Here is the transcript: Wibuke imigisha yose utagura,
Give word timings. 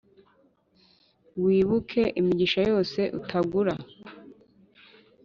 Wibuke 1.43 2.03
imigisha 2.19 2.59
yose 2.69 2.99
utagura, 3.19 3.73